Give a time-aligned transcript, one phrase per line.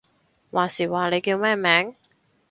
[0.03, 0.07] 話時
[0.89, 1.95] 話，你叫咩名？